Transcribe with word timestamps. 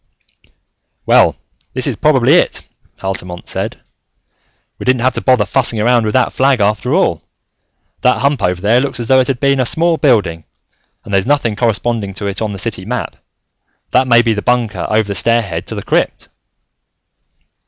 "Well, 1.05 1.35
this 1.75 1.85
is 1.85 1.95
probably 1.95 2.33
it," 2.33 2.67
Altamont 3.03 3.47
said. 3.47 3.79
"We 4.79 4.83
didn't 4.83 5.03
have 5.03 5.13
to 5.13 5.21
bother 5.21 5.45
fussing 5.45 5.79
around 5.79 6.05
with 6.07 6.13
that 6.13 6.33
flag 6.33 6.59
after 6.59 6.95
all. 6.95 7.21
That 8.01 8.17
hump 8.21 8.41
over 8.41 8.59
there 8.59 8.81
looks 8.81 8.99
as 8.99 9.07
though 9.09 9.19
it 9.19 9.27
had 9.27 9.39
been 9.39 9.59
a 9.59 9.63
small 9.63 9.97
building, 9.97 10.45
and 11.05 11.13
there's 11.13 11.27
nothing 11.27 11.55
corresponding 11.55 12.15
to 12.15 12.25
it 12.25 12.41
on 12.41 12.51
the 12.51 12.57
city 12.57 12.83
map. 12.83 13.15
That 13.91 14.07
may 14.07 14.23
be 14.23 14.33
the 14.33 14.41
bunker 14.41 14.87
over 14.89 15.07
the 15.07 15.13
stair 15.13 15.43
head 15.43 15.67
to 15.67 15.75
the 15.75 15.83
crypt." 15.83 16.29